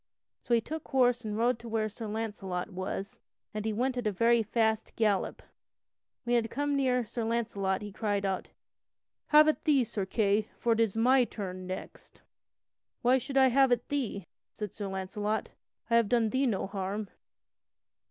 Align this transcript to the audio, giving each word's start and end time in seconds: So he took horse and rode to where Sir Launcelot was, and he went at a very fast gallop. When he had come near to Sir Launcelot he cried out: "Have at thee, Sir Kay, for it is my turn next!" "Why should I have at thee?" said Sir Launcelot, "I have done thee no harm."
So 0.41 0.55
he 0.55 0.61
took 0.61 0.87
horse 0.87 1.23
and 1.23 1.37
rode 1.37 1.59
to 1.59 1.69
where 1.69 1.87
Sir 1.87 2.07
Launcelot 2.07 2.71
was, 2.71 3.19
and 3.53 3.65
he 3.65 3.71
went 3.71 3.95
at 3.97 4.07
a 4.07 4.11
very 4.11 4.41
fast 4.41 4.95
gallop. 4.95 5.43
When 6.23 6.31
he 6.31 6.35
had 6.37 6.49
come 6.49 6.75
near 6.75 7.03
to 7.03 7.07
Sir 7.07 7.23
Launcelot 7.23 7.83
he 7.83 7.91
cried 7.91 8.25
out: 8.25 8.49
"Have 9.27 9.47
at 9.47 9.63
thee, 9.63 9.83
Sir 9.83 10.07
Kay, 10.07 10.47
for 10.57 10.73
it 10.73 10.79
is 10.79 10.97
my 10.97 11.23
turn 11.23 11.67
next!" 11.67 12.19
"Why 13.03 13.19
should 13.19 13.37
I 13.37 13.49
have 13.49 13.71
at 13.71 13.89
thee?" 13.89 14.25
said 14.51 14.73
Sir 14.73 14.87
Launcelot, 14.87 15.49
"I 15.91 15.97
have 15.97 16.09
done 16.09 16.31
thee 16.31 16.47
no 16.47 16.65
harm." 16.65 17.07